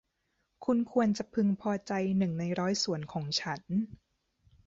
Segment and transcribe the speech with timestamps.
[0.65, 3.61] คุณควรจะพึงพอใจหนึ่งในร้อยส่วนของฉัน